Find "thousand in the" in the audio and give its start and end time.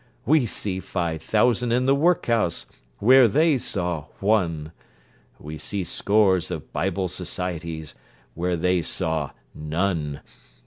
1.21-1.93